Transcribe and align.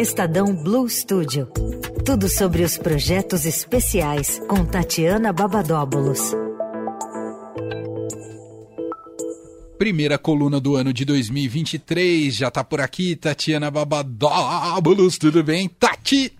Estadão 0.00 0.54
Blue 0.54 0.88
Studio. 0.88 1.46
Tudo 2.06 2.26
sobre 2.26 2.62
os 2.62 2.78
projetos 2.78 3.44
especiais 3.44 4.40
com 4.48 4.64
Tatiana 4.64 5.30
Babadóbulos. 5.30 6.34
Primeira 9.76 10.16
coluna 10.16 10.58
do 10.58 10.74
ano 10.74 10.90
de 10.90 11.04
2023, 11.04 12.34
já 12.34 12.50
tá 12.50 12.64
por 12.64 12.80
aqui, 12.80 13.14
Tatiana 13.14 13.70
Babadóbulos, 13.70 15.18
tudo 15.18 15.44
bem? 15.44 15.68
Tati! 15.68 16.32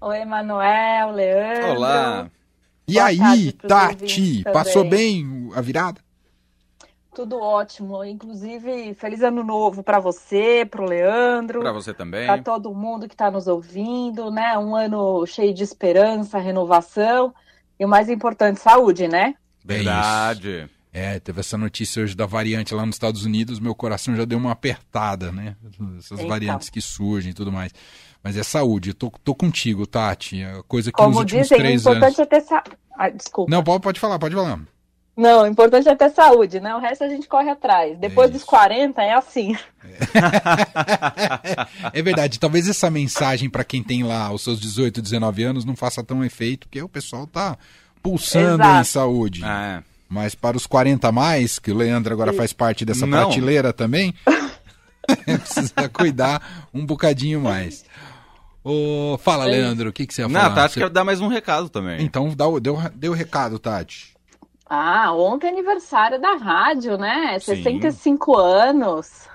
Oi, 0.00 0.16
Emanuel, 0.16 1.10
Leandro. 1.12 1.72
Olá! 1.72 2.30
E 2.88 2.94
Boa 2.94 3.04
aí, 3.04 3.52
Tati, 3.52 4.42
passou 4.50 4.88
bem 4.88 5.50
a 5.54 5.60
virada? 5.60 6.05
Tudo 7.16 7.40
ótimo. 7.40 8.04
Inclusive, 8.04 8.92
feliz 8.92 9.22
ano 9.22 9.42
novo 9.42 9.82
para 9.82 9.98
você, 9.98 10.68
para 10.70 10.82
o 10.82 10.84
Leandro. 10.84 11.60
Para 11.60 11.72
você 11.72 11.94
também. 11.94 12.26
Para 12.26 12.42
todo 12.42 12.74
mundo 12.74 13.08
que 13.08 13.14
está 13.14 13.30
nos 13.30 13.46
ouvindo, 13.46 14.30
né? 14.30 14.58
Um 14.58 14.76
ano 14.76 15.24
cheio 15.24 15.54
de 15.54 15.62
esperança, 15.62 16.38
renovação 16.38 17.32
e 17.80 17.86
o 17.86 17.88
mais 17.88 18.10
importante, 18.10 18.60
saúde, 18.60 19.08
né? 19.08 19.34
Verdade. 19.64 20.68
É, 20.92 21.18
teve 21.18 21.40
essa 21.40 21.56
notícia 21.56 22.02
hoje 22.02 22.14
da 22.14 22.26
variante 22.26 22.74
lá 22.74 22.84
nos 22.84 22.96
Estados 22.96 23.24
Unidos, 23.24 23.60
meu 23.60 23.74
coração 23.74 24.14
já 24.14 24.26
deu 24.26 24.36
uma 24.36 24.52
apertada, 24.52 25.32
né? 25.32 25.56
Essas 25.96 26.18
Eita. 26.18 26.28
variantes 26.28 26.68
que 26.68 26.82
surgem 26.82 27.30
e 27.30 27.34
tudo 27.34 27.50
mais. 27.50 27.72
Mas 28.22 28.36
é 28.36 28.42
saúde, 28.42 28.92
tô, 28.92 29.10
tô 29.24 29.34
contigo, 29.34 29.86
Tati. 29.86 30.42
A 30.42 30.62
coisa 30.64 30.92
que 30.92 30.98
Como 30.98 31.12
nos 31.12 31.20
últimos 31.20 31.48
dizem, 31.48 31.58
três 31.58 31.86
o 31.86 31.88
importante 31.88 32.04
anos... 32.04 32.18
é 32.18 32.26
ter 32.26 32.40
sa... 32.42 32.62
ah, 32.98 33.08
desculpa. 33.08 33.50
Não, 33.50 33.64
pode, 33.64 33.82
pode 33.82 33.98
falar, 33.98 34.18
pode 34.18 34.34
falar. 34.34 34.60
Não, 35.16 35.44
o 35.44 35.46
importante 35.46 35.88
é 35.88 35.94
ter 35.94 36.10
saúde, 36.10 36.60
né? 36.60 36.74
O 36.74 36.78
resto 36.78 37.02
a 37.02 37.08
gente 37.08 37.26
corre 37.26 37.48
atrás. 37.48 37.96
Depois 37.98 38.28
é 38.28 38.32
dos 38.34 38.44
40 38.44 39.00
é 39.02 39.14
assim. 39.14 39.56
É. 39.82 39.98
é 41.98 42.02
verdade. 42.02 42.38
Talvez 42.38 42.68
essa 42.68 42.90
mensagem 42.90 43.48
para 43.48 43.64
quem 43.64 43.82
tem 43.82 44.02
lá 44.02 44.30
os 44.30 44.44
seus 44.44 44.60
18, 44.60 45.00
19 45.00 45.42
anos 45.42 45.64
não 45.64 45.74
faça 45.74 46.04
tão 46.04 46.22
efeito, 46.22 46.68
porque 46.68 46.82
o 46.82 46.88
pessoal 46.88 47.26
tá 47.26 47.56
pulsando 48.02 48.62
Exato. 48.62 48.80
em 48.80 48.84
saúde. 48.84 49.40
Ah, 49.42 49.78
é. 49.78 49.96
Mas 50.06 50.34
para 50.34 50.56
os 50.56 50.66
40 50.66 51.08
a 51.08 51.12
mais, 51.12 51.58
que 51.58 51.72
o 51.72 51.74
Leandro 51.74 52.12
agora 52.12 52.32
faz 52.34 52.52
parte 52.52 52.84
dessa 52.84 53.06
não. 53.06 53.24
prateleira 53.24 53.72
também, 53.72 54.14
precisa 55.24 55.88
cuidar 55.88 56.68
um 56.74 56.84
bocadinho 56.84 57.40
mais. 57.40 57.84
Oh, 58.62 59.18
fala, 59.22 59.44
Leandro, 59.46 59.90
o 59.90 59.92
que, 59.92 60.06
que 60.06 60.12
você 60.12 60.22
ia 60.22 60.28
falar? 60.28 60.42
Não, 60.42 60.50
a 60.50 60.54
Tati 60.54 60.74
você... 60.74 60.80
quer 60.80 60.90
dar 60.90 61.04
mais 61.04 61.20
um 61.20 61.28
recado 61.28 61.68
também. 61.68 62.02
Então, 62.02 62.28
dá, 62.34 62.44
deu, 62.60 62.78
deu 62.94 63.12
o 63.12 63.14
recado, 63.14 63.58
Tati. 63.58 64.15
Ah, 64.68 65.12
ontem 65.12 65.46
é 65.46 65.50
aniversário 65.50 66.20
da 66.20 66.34
rádio, 66.34 66.98
né? 66.98 67.38
Sim. 67.38 67.56
65 67.56 68.36
anos. 68.36 69.28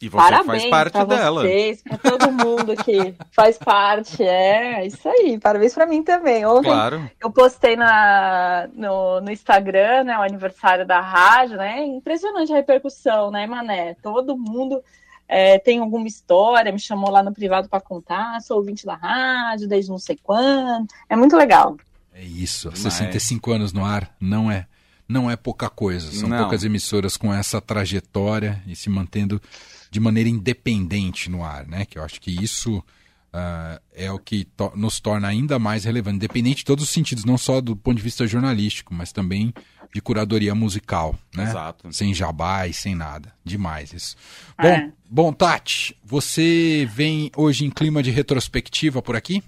E 0.00 0.08
você 0.08 0.16
Parabéns 0.16 0.62
faz 0.62 0.70
parte 0.70 0.92
pra 0.92 1.04
dela. 1.04 1.40
Vocês, 1.40 1.82
pra 1.82 1.96
todo 1.96 2.30
mundo 2.30 2.76
que 2.76 3.14
faz 3.32 3.56
parte. 3.56 4.22
É, 4.22 4.86
isso 4.86 5.08
aí. 5.08 5.38
Parabéns 5.38 5.74
para 5.74 5.86
mim 5.86 6.02
também. 6.02 6.44
Ontem 6.44 6.70
claro. 6.70 7.10
eu 7.20 7.30
postei 7.30 7.76
na, 7.76 8.68
no, 8.74 9.20
no 9.22 9.30
Instagram, 9.30 10.04
né, 10.04 10.18
o 10.18 10.22
aniversário 10.22 10.86
da 10.86 11.00
rádio, 11.00 11.56
né? 11.56 11.84
Impressionante 11.84 12.52
a 12.52 12.56
repercussão, 12.56 13.30
né, 13.30 13.46
Mané? 13.46 13.94
Todo 14.02 14.36
mundo 14.36 14.82
é, 15.26 15.58
tem 15.58 15.80
alguma 15.80 16.06
história, 16.06 16.70
me 16.70 16.78
chamou 16.78 17.10
lá 17.10 17.22
no 17.22 17.32
privado 17.32 17.68
para 17.68 17.80
contar, 17.80 18.40
sou 18.42 18.58
ouvinte 18.58 18.84
da 18.84 18.94
rádio 18.94 19.66
desde 19.66 19.90
não 19.90 19.98
sei 19.98 20.18
quando. 20.22 20.86
É 21.08 21.16
muito 21.16 21.36
legal. 21.36 21.76
É 22.16 22.24
isso, 22.24 22.68
Mas... 22.70 22.80
65 22.80 23.52
anos 23.52 23.72
no 23.72 23.84
ar 23.84 24.14
não 24.18 24.50
é 24.50 24.66
não 25.08 25.30
é 25.30 25.36
pouca 25.36 25.70
coisa. 25.70 26.10
São 26.10 26.28
não. 26.28 26.38
poucas 26.38 26.64
emissoras 26.64 27.16
com 27.16 27.32
essa 27.32 27.60
trajetória 27.60 28.60
e 28.66 28.74
se 28.74 28.90
mantendo 28.90 29.40
de 29.88 30.00
maneira 30.00 30.28
independente 30.28 31.30
no 31.30 31.44
ar, 31.44 31.64
né? 31.66 31.84
Que 31.84 31.98
eu 31.98 32.02
acho 32.02 32.20
que 32.20 32.30
isso 32.30 32.78
uh, 32.78 33.80
é 33.94 34.10
o 34.10 34.18
que 34.18 34.44
to 34.44 34.72
nos 34.74 34.98
torna 34.98 35.28
ainda 35.28 35.58
mais 35.58 35.84
relevante, 35.84 36.16
independente 36.16 36.58
de 36.58 36.64
todos 36.64 36.84
os 36.84 36.90
sentidos, 36.90 37.24
não 37.24 37.38
só 37.38 37.60
do 37.60 37.76
ponto 37.76 37.96
de 37.96 38.02
vista 38.02 38.26
jornalístico, 38.26 38.92
mas 38.92 39.12
também 39.12 39.54
de 39.94 40.00
curadoria 40.00 40.54
musical, 40.54 41.14
né? 41.34 41.44
Exato. 41.44 41.92
Sem 41.92 42.12
jabá 42.12 42.66
e 42.66 42.72
sem 42.72 42.94
nada. 42.94 43.32
Demais 43.44 43.92
isso. 43.92 44.16
É. 44.58 44.80
Bom, 44.80 44.92
bom, 45.08 45.32
Tati, 45.32 45.96
você 46.04 46.88
vem 46.92 47.30
hoje 47.36 47.64
em 47.64 47.70
clima 47.70 48.02
de 48.02 48.10
retrospectiva 48.10 49.00
por 49.00 49.14
aqui? 49.14 49.42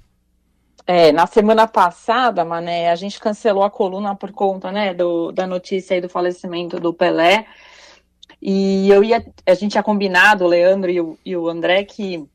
É, 0.91 1.13
na 1.13 1.27
semana 1.27 1.67
passada, 1.67 2.47
Mané, 2.47 2.91
a 2.91 2.97
gente 2.97 3.21
cancelou 3.21 3.63
a 3.63 3.69
coluna 3.69 4.15
por 4.17 4.33
conta, 4.33 4.73
né, 4.73 4.95
do, 4.95 5.31
da 5.31 5.47
notícia 5.47 5.93
aí 5.93 6.01
do 6.01 6.09
falecimento 6.09 6.81
do 6.81 6.95
Pelé. 6.95 7.45
E 8.41 8.89
eu 8.89 9.05
ia, 9.05 9.23
a 9.45 9.53
gente 9.53 9.73
tinha 9.73 9.83
combinado, 9.83 10.45
o 10.45 10.49
Leandro 10.49 10.91
e 10.91 10.99
o, 10.99 11.19
e 11.23 11.37
o 11.37 11.47
André, 11.47 11.85
que 11.85 12.27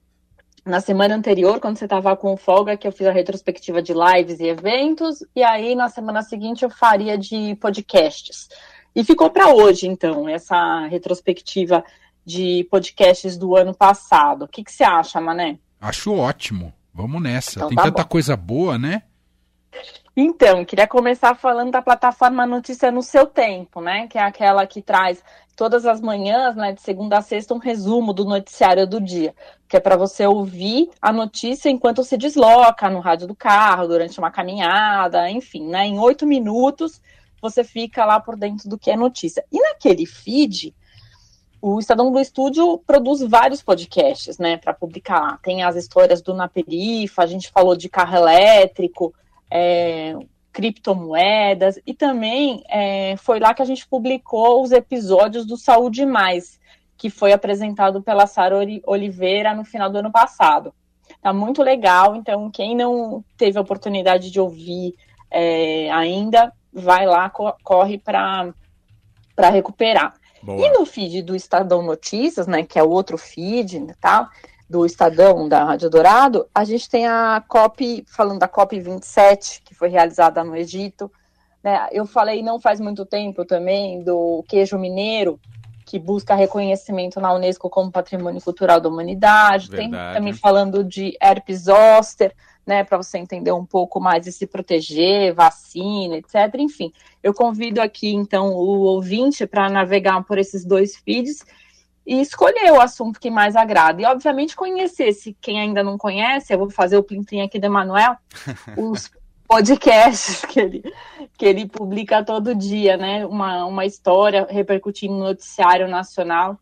na 0.63 0.79
semana 0.79 1.15
anterior, 1.15 1.59
quando 1.59 1.77
você 1.77 1.85
estava 1.85 2.15
com 2.15 2.37
folga, 2.37 2.77
que 2.77 2.87
eu 2.87 2.91
fiz 2.91 3.07
a 3.07 3.11
retrospectiva 3.11 3.81
de 3.81 3.91
lives 3.91 4.39
e 4.39 4.45
eventos, 4.45 5.25
e 5.35 5.41
aí 5.41 5.73
na 5.73 5.89
semana 5.89 6.21
seguinte 6.21 6.63
eu 6.63 6.69
faria 6.69 7.17
de 7.17 7.55
podcasts. 7.55 8.49
E 8.95 9.03
ficou 9.03 9.31
para 9.31 9.51
hoje, 9.51 9.87
então, 9.87 10.29
essa 10.29 10.85
retrospectiva 10.85 11.83
de 12.23 12.67
podcasts 12.69 13.35
do 13.35 13.55
ano 13.55 13.73
passado. 13.73 14.45
O 14.45 14.47
que, 14.47 14.63
que 14.63 14.71
você 14.71 14.83
acha, 14.83 15.19
Mané? 15.19 15.57
Acho 15.81 16.13
ótimo. 16.13 16.71
Vamos 16.93 17.21
nessa. 17.21 17.53
Então, 17.57 17.69
Tem 17.69 17.75
tá 17.75 17.83
tanta 17.83 18.03
bom. 18.03 18.09
coisa 18.09 18.37
boa, 18.37 18.77
né? 18.77 19.03
Então, 20.15 20.63
queria 20.63 20.87
começar 20.87 21.33
falando 21.33 21.71
da 21.71 21.81
plataforma 21.81 22.45
Notícia 22.45 22.91
no 22.91 23.01
Seu 23.01 23.25
Tempo, 23.25 23.81
né? 23.81 24.07
Que 24.07 24.19
é 24.19 24.21
aquela 24.21 24.67
que 24.67 24.79
traz 24.81 25.23
todas 25.55 25.85
as 25.85 26.01
manhãs, 26.01 26.55
né, 26.55 26.71
de 26.71 26.81
segunda 26.81 27.17
a 27.17 27.21
sexta, 27.21 27.53
um 27.53 27.59
resumo 27.59 28.13
do 28.13 28.25
noticiário 28.25 28.87
do 28.87 28.99
dia, 28.99 29.35
que 29.67 29.77
é 29.77 29.79
para 29.79 29.95
você 29.95 30.25
ouvir 30.25 30.89
a 31.01 31.11
notícia 31.11 31.69
enquanto 31.69 32.03
se 32.03 32.17
desloca 32.17 32.89
no 32.89 32.99
rádio 32.99 33.27
do 33.27 33.35
carro, 33.35 33.87
durante 33.87 34.17
uma 34.17 34.31
caminhada, 34.31 35.29
enfim, 35.29 35.67
né? 35.67 35.85
Em 35.85 35.99
oito 35.99 36.25
minutos 36.25 37.01
você 37.41 37.63
fica 37.63 38.05
lá 38.05 38.19
por 38.19 38.37
dentro 38.37 38.69
do 38.69 38.79
que 38.79 38.89
é 38.89 38.95
notícia. 38.95 39.43
E 39.51 39.59
naquele 39.59 40.05
feed, 40.05 40.73
o 41.65 41.79
Estadão 41.79 42.11
Blue 42.11 42.25
Studio 42.25 42.77
produz 42.85 43.21
vários 43.21 43.63
podcasts, 43.63 44.37
né, 44.37 44.57
para 44.57 44.73
publicar 44.73 45.21
lá. 45.21 45.39
Tem 45.41 45.63
as 45.63 45.77
histórias 45.77 46.21
do 46.21 46.33
Naperifa, 46.33 47.23
a 47.23 47.25
gente 47.25 47.49
falou 47.49 47.73
de 47.73 47.87
carro 47.87 48.17
elétrico, 48.17 49.13
é, 49.49 50.13
criptomoedas, 50.51 51.79
e 51.87 51.93
também 51.93 52.65
é, 52.67 53.15
foi 53.15 53.39
lá 53.39 53.53
que 53.53 53.61
a 53.61 53.65
gente 53.65 53.87
publicou 53.87 54.61
os 54.61 54.73
episódios 54.73 55.45
do 55.45 55.55
Saúde 55.55 56.05
Mais, 56.05 56.59
que 56.97 57.09
foi 57.09 57.31
apresentado 57.31 58.03
pela 58.03 58.27
Sara 58.27 58.57
Oliveira 58.85 59.53
no 59.53 59.63
final 59.63 59.89
do 59.89 59.99
ano 59.99 60.11
passado. 60.11 60.73
Tá 61.21 61.31
muito 61.31 61.63
legal, 61.63 62.13
então 62.17 62.51
quem 62.51 62.75
não 62.75 63.23
teve 63.37 63.57
a 63.57 63.61
oportunidade 63.61 64.29
de 64.29 64.37
ouvir 64.37 64.95
é, 65.31 65.89
ainda, 65.91 66.51
vai 66.73 67.05
lá, 67.05 67.29
co 67.29 67.53
corre 67.63 67.97
para 67.97 68.53
recuperar. 69.49 70.13
Boa. 70.43 70.67
E 70.67 70.71
no 70.71 70.85
feed 70.85 71.21
do 71.21 71.35
Estadão 71.35 71.81
Notícias, 71.81 72.47
né, 72.47 72.63
que 72.63 72.77
é 72.77 72.83
o 72.83 72.89
outro 72.89 73.17
feed 73.17 73.79
né, 73.79 73.95
tal, 74.01 74.27
do 74.69 74.85
Estadão, 74.85 75.47
da 75.47 75.63
Rádio 75.63 75.89
Dourado, 75.89 76.45
a 76.53 76.65
gente 76.65 76.89
tem 76.89 77.07
a 77.07 77.41
COP, 77.47 78.03
falando 78.07 78.39
da 78.39 78.47
COP 78.47 78.77
27, 78.79 79.61
que 79.63 79.73
foi 79.73 79.87
realizada 79.87 80.43
no 80.43 80.55
Egito. 80.55 81.09
Né, 81.63 81.87
eu 81.91 82.05
falei 82.05 82.43
não 82.43 82.59
faz 82.59 82.81
muito 82.81 83.05
tempo 83.05 83.45
também 83.45 84.03
do 84.03 84.43
queijo 84.47 84.77
mineiro, 84.77 85.39
que 85.85 85.97
busca 85.97 86.35
reconhecimento 86.35 87.21
na 87.21 87.33
Unesco 87.33 87.69
como 87.69 87.91
Patrimônio 87.91 88.41
Cultural 88.41 88.81
da 88.81 88.89
Humanidade. 88.89 89.69
Verdade. 89.69 89.91
Tem 89.91 90.13
também 90.13 90.33
falando 90.33 90.83
de 90.83 91.15
herpes 91.21 91.63
zoster, 91.63 92.35
né, 92.65 92.83
para 92.83 92.97
você 92.97 93.17
entender 93.17 93.51
um 93.51 93.65
pouco 93.65 93.99
mais 93.99 94.25
e 94.25 94.31
se 94.31 94.47
proteger, 94.47 95.33
vacina, 95.33 96.17
etc. 96.17 96.55
Enfim, 96.57 96.91
eu 97.21 97.33
convido 97.33 97.81
aqui 97.81 98.13
então 98.13 98.53
o 98.53 98.81
ouvinte 98.81 99.45
para 99.45 99.69
navegar 99.69 100.23
por 100.23 100.37
esses 100.37 100.65
dois 100.65 100.95
feeds 100.97 101.45
e 102.05 102.19
escolher 102.19 102.71
o 102.71 102.81
assunto 102.81 103.19
que 103.19 103.29
mais 103.29 103.55
agrada. 103.55 104.01
E, 104.01 104.05
obviamente, 104.05 104.55
conhecer, 104.55 105.13
se 105.13 105.35
quem 105.39 105.59
ainda 105.59 105.83
não 105.83 105.97
conhece, 105.97 106.53
eu 106.53 106.59
vou 106.59 106.69
fazer 106.69 106.97
o 106.97 107.03
plim 107.03 107.23
aqui 107.41 107.59
do 107.59 107.65
Emanuel, 107.65 108.17
os 108.77 109.09
podcasts 109.47 110.41
que 110.45 110.59
ele, 110.59 110.93
que 111.37 111.45
ele 111.45 111.67
publica 111.67 112.23
todo 112.23 112.55
dia, 112.55 112.97
né? 112.97 113.25
Uma, 113.25 113.65
uma 113.65 113.85
história 113.85 114.47
repercutindo 114.49 115.13
no 115.13 115.23
noticiário 115.23 115.87
nacional. 115.87 116.57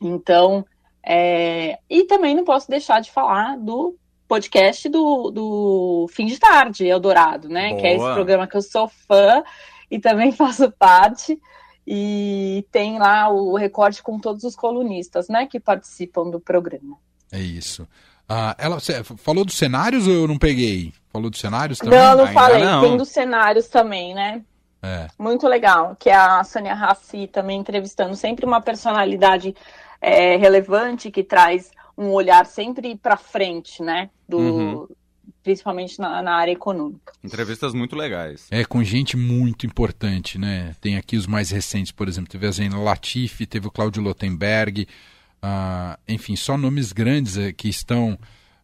Então, 0.00 0.64
é... 1.04 1.78
e 1.88 2.04
também 2.04 2.34
não 2.34 2.44
posso 2.44 2.70
deixar 2.70 3.00
de 3.00 3.10
falar 3.10 3.58
do 3.58 3.96
podcast 4.28 4.88
do, 4.88 5.30
do 5.30 6.06
Fim 6.10 6.26
de 6.26 6.38
Tarde, 6.38 6.86
Eldorado, 6.86 7.48
né? 7.48 7.70
Boa. 7.70 7.80
Que 7.80 7.86
é 7.86 7.94
esse 7.94 8.12
programa 8.14 8.46
que 8.46 8.56
eu 8.56 8.62
sou 8.62 8.88
fã 8.88 9.42
e 9.90 9.98
também 9.98 10.32
faço 10.32 10.70
parte. 10.72 11.38
E 11.86 12.66
tem 12.72 12.98
lá 12.98 13.28
o 13.28 13.56
recorte 13.56 14.02
com 14.02 14.18
todos 14.18 14.42
os 14.44 14.56
colunistas, 14.56 15.28
né? 15.28 15.46
Que 15.46 15.60
participam 15.60 16.30
do 16.30 16.40
programa. 16.40 16.96
É 17.30 17.38
isso. 17.38 17.86
Ah, 18.28 18.56
ela 18.58 18.78
falou 19.18 19.44
dos 19.44 19.54
cenários 19.54 20.06
ou 20.06 20.14
eu 20.14 20.28
não 20.28 20.38
peguei? 20.38 20.94
Falou 21.12 21.28
dos 21.28 21.40
cenários 21.40 21.78
também? 21.78 21.98
Não, 21.98 22.16
não 22.16 22.26
falei. 22.28 22.64
Não. 22.64 22.80
Tem 22.80 22.96
dos 22.96 23.10
cenários 23.10 23.68
também, 23.68 24.14
né? 24.14 24.42
É. 24.82 25.08
Muito 25.18 25.46
legal. 25.46 25.94
Que 25.98 26.08
é 26.08 26.14
a 26.14 26.42
Sônia 26.42 26.74
Raci 26.74 27.26
também 27.26 27.60
entrevistando 27.60 28.16
sempre 28.16 28.46
uma 28.46 28.62
personalidade 28.62 29.54
é, 30.00 30.36
relevante 30.36 31.10
que 31.10 31.22
traz 31.22 31.70
um 31.96 32.10
olhar 32.10 32.46
sempre 32.46 32.96
para 32.96 33.16
frente, 33.16 33.82
né? 33.82 34.10
Do, 34.28 34.38
uhum. 34.38 34.88
Principalmente 35.42 35.98
na, 35.98 36.22
na, 36.22 36.34
área 36.34 36.52
econômica. 36.52 37.12
Entrevistas 37.22 37.74
muito 37.74 37.94
legais. 37.94 38.46
É, 38.50 38.64
com 38.64 38.82
gente 38.82 39.16
muito 39.16 39.66
importante, 39.66 40.38
né? 40.38 40.74
Tem 40.80 40.96
aqui 40.96 41.16
os 41.16 41.26
mais 41.26 41.50
recentes, 41.50 41.92
por 41.92 42.08
exemplo, 42.08 42.30
teve 42.30 42.46
a 42.46 42.50
Zena 42.50 42.78
Latifi, 42.78 43.46
teve 43.46 43.66
o 43.66 43.70
Cláudio 43.70 44.02
Lotenberg, 44.02 44.86
uh, 45.42 45.98
enfim, 46.08 46.34
só 46.36 46.56
nomes 46.56 46.92
grandes 46.92 47.36
uh, 47.36 47.52
que 47.54 47.68
estão 47.68 48.18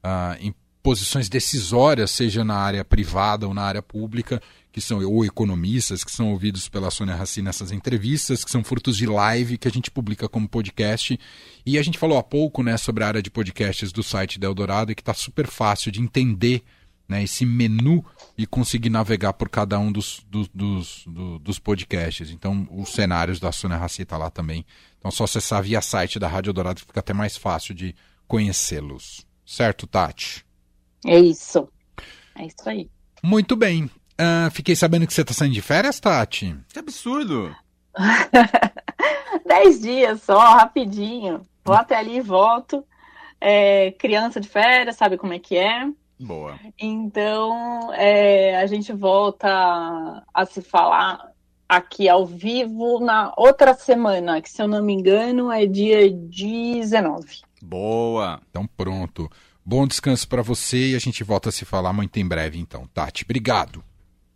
uh, 0.04 0.36
em 0.40 0.54
posições 0.82 1.28
decisórias, 1.28 2.10
seja 2.10 2.44
na 2.44 2.56
área 2.56 2.84
privada 2.84 3.46
ou 3.46 3.54
na 3.54 3.62
área 3.62 3.82
pública, 3.82 4.40
que 4.72 4.80
são 4.80 5.04
ou 5.04 5.24
economistas, 5.24 6.04
que 6.04 6.12
são 6.12 6.30
ouvidos 6.30 6.68
pela 6.68 6.90
Sônia 6.90 7.14
Raci 7.14 7.42
nessas 7.42 7.72
entrevistas, 7.72 8.44
que 8.44 8.50
são 8.50 8.62
frutos 8.62 8.96
de 8.96 9.06
live 9.06 9.58
que 9.58 9.66
a 9.66 9.70
gente 9.70 9.90
publica 9.90 10.28
como 10.28 10.48
podcast. 10.48 11.18
E 11.66 11.78
a 11.78 11.82
gente 11.82 11.98
falou 11.98 12.18
há 12.18 12.22
pouco 12.22 12.62
né, 12.62 12.76
sobre 12.76 13.02
a 13.02 13.08
área 13.08 13.22
de 13.22 13.30
podcasts 13.30 13.92
do 13.92 14.02
site 14.02 14.38
da 14.38 14.46
Eldorado 14.46 14.92
e 14.92 14.94
que 14.94 15.02
está 15.02 15.14
super 15.14 15.46
fácil 15.46 15.90
de 15.90 16.00
entender 16.00 16.62
né, 17.08 17.24
esse 17.24 17.44
menu 17.44 18.04
e 18.38 18.46
conseguir 18.46 18.88
navegar 18.88 19.32
por 19.32 19.48
cada 19.48 19.76
um 19.80 19.90
dos, 19.90 20.24
dos, 20.30 20.48
dos, 20.54 21.04
dos 21.40 21.58
podcasts. 21.58 22.30
Então, 22.30 22.68
os 22.70 22.90
cenários 22.90 23.40
da 23.40 23.50
Sônia 23.50 23.76
Raci 23.76 24.02
está 24.02 24.16
lá 24.16 24.30
também. 24.30 24.64
Então, 24.98 25.10
só 25.10 25.24
acessar 25.24 25.62
via 25.64 25.80
site 25.80 26.20
da 26.20 26.28
Rádio 26.28 26.50
Eldorado 26.50 26.80
fica 26.80 27.00
até 27.00 27.12
mais 27.12 27.36
fácil 27.36 27.74
de 27.74 27.96
conhecê-los. 28.28 29.26
Certo, 29.44 29.88
Tati? 29.88 30.46
É 31.04 31.18
isso. 31.18 31.68
É 32.38 32.46
isso 32.46 32.68
aí. 32.68 32.88
Muito 33.22 33.56
bem. 33.56 33.90
Uh, 34.20 34.50
fiquei 34.50 34.76
sabendo 34.76 35.06
que 35.06 35.14
você 35.14 35.22
está 35.22 35.32
saindo 35.32 35.54
de 35.54 35.62
férias, 35.62 35.98
Tati. 35.98 36.54
Que 36.68 36.78
absurdo! 36.78 37.56
Dez 39.46 39.80
dias 39.80 40.22
só, 40.22 40.38
rapidinho. 40.38 41.40
Vou 41.64 41.74
até 41.74 41.96
ali 41.96 42.16
e 42.16 42.20
volto. 42.20 42.84
É, 43.40 43.92
criança 43.92 44.38
de 44.38 44.46
férias, 44.46 44.96
sabe 44.96 45.16
como 45.16 45.32
é 45.32 45.38
que 45.38 45.56
é? 45.56 45.88
Boa. 46.18 46.60
Então, 46.78 47.94
é, 47.94 48.56
a 48.56 48.66
gente 48.66 48.92
volta 48.92 49.48
a, 49.48 50.22
a 50.34 50.44
se 50.44 50.60
falar 50.60 51.30
aqui 51.66 52.08
ao 52.08 52.26
vivo 52.26 53.00
na 53.00 53.32
outra 53.36 53.72
semana, 53.74 54.42
que 54.42 54.50
se 54.50 54.60
eu 54.60 54.68
não 54.68 54.82
me 54.82 54.92
engano 54.92 55.50
é 55.50 55.64
dia 55.64 56.10
19. 56.10 57.40
Boa. 57.62 58.40
Então 58.50 58.66
pronto. 58.76 59.30
Bom 59.64 59.86
descanso 59.86 60.28
para 60.28 60.42
você 60.42 60.90
e 60.90 60.94
a 60.96 60.98
gente 60.98 61.22
volta 61.22 61.48
a 61.48 61.52
se 61.52 61.64
falar 61.64 61.92
muito 61.92 62.18
em 62.18 62.26
breve 62.26 62.58
então. 62.58 62.86
Tati, 62.92 63.24
obrigado. 63.24 63.82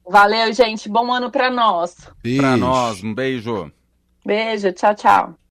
Valeu, 0.06 0.52
gente. 0.52 0.88
Bom 0.88 1.12
ano 1.12 1.30
para 1.30 1.50
nós. 1.50 1.96
Para 2.36 2.56
nós. 2.56 3.02
Um 3.02 3.14
beijo. 3.14 3.72
Beijo. 4.24 4.72
Tchau, 4.72 4.94
tchau. 4.94 5.43